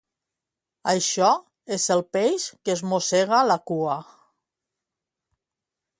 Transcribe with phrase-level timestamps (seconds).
[0.93, 1.27] Això
[1.77, 4.01] és el peix que es mossega la cua